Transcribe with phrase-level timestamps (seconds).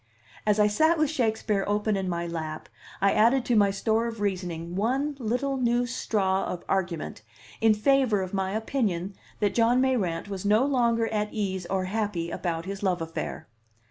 [0.47, 2.69] As I sat with Shakespeare open in my lap,
[3.01, 7.21] I added to my store of reasoning one little new straw of argument
[7.61, 12.31] in favor of my opinion that John Mayrant was no longer at ease or happy
[12.31, 13.47] about his love affair.